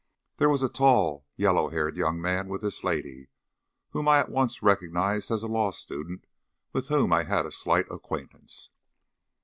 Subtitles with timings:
[0.37, 3.27] There was a tall, yellow haired young man with this lady,
[3.91, 6.25] whom I at once recognised as a law student
[6.73, 8.71] with whom I had a slight acquaintance.